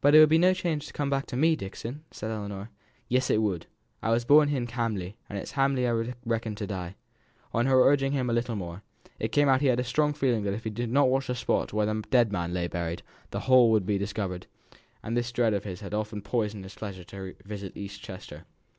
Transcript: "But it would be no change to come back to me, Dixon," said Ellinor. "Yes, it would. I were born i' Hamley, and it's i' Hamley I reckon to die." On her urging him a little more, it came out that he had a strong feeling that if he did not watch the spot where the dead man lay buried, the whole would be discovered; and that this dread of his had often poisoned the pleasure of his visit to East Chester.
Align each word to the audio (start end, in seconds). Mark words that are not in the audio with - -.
"But 0.00 0.14
it 0.14 0.20
would 0.20 0.30
be 0.30 0.38
no 0.38 0.54
change 0.54 0.86
to 0.86 0.92
come 0.94 1.10
back 1.10 1.26
to 1.26 1.36
me, 1.36 1.54
Dixon," 1.54 2.02
said 2.10 2.30
Ellinor. 2.30 2.70
"Yes, 3.10 3.28
it 3.28 3.42
would. 3.42 3.66
I 4.02 4.08
were 4.10 4.18
born 4.20 4.48
i' 4.48 4.64
Hamley, 4.72 5.16
and 5.28 5.36
it's 5.38 5.52
i' 5.52 5.56
Hamley 5.56 5.86
I 5.86 6.14
reckon 6.24 6.54
to 6.54 6.66
die." 6.66 6.94
On 7.52 7.66
her 7.66 7.84
urging 7.84 8.12
him 8.12 8.30
a 8.30 8.32
little 8.32 8.56
more, 8.56 8.82
it 9.18 9.32
came 9.32 9.50
out 9.50 9.56
that 9.56 9.60
he 9.60 9.66
had 9.66 9.78
a 9.78 9.84
strong 9.84 10.14
feeling 10.14 10.44
that 10.44 10.54
if 10.54 10.64
he 10.64 10.70
did 10.70 10.90
not 10.90 11.10
watch 11.10 11.26
the 11.26 11.34
spot 11.34 11.74
where 11.74 11.84
the 11.84 12.02
dead 12.08 12.32
man 12.32 12.54
lay 12.54 12.68
buried, 12.68 13.02
the 13.32 13.40
whole 13.40 13.70
would 13.70 13.84
be 13.84 13.98
discovered; 13.98 14.46
and 15.02 15.14
that 15.14 15.20
this 15.20 15.30
dread 15.32 15.52
of 15.52 15.64
his 15.64 15.80
had 15.82 15.92
often 15.92 16.22
poisoned 16.22 16.64
the 16.64 16.70
pleasure 16.74 17.02
of 17.02 17.10
his 17.12 17.36
visit 17.46 17.74
to 17.74 17.80
East 17.80 18.00
Chester. 18.00 18.46